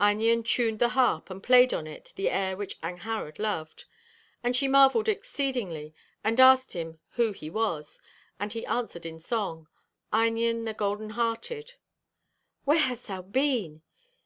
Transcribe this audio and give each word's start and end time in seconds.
Einion 0.00 0.42
tuned 0.42 0.78
the 0.78 0.88
harp, 0.88 1.28
'and 1.28 1.42
played 1.42 1.74
on 1.74 1.86
it 1.86 2.14
the 2.16 2.30
air 2.30 2.56
which 2.56 2.80
Angharad 2.80 3.38
loved. 3.38 3.84
And 4.42 4.56
she 4.56 4.66
marvelled 4.66 5.10
exceedingly, 5.10 5.94
and 6.24 6.40
asked 6.40 6.72
him 6.72 7.00
who 7.16 7.32
he 7.32 7.50
was. 7.50 8.00
And 8.40 8.50
he 8.50 8.64
answered 8.64 9.04
in 9.04 9.20
song:... 9.20 9.68
"Einion 10.10 10.64
the 10.64 10.72
golden 10.72 11.10
hearted."... 11.10 11.74
"Where 12.64 12.78
hast 12.78 13.08
thou 13.08 13.20
been!" 13.20 13.82